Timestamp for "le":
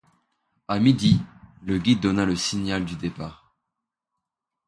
1.63-1.77, 2.25-2.35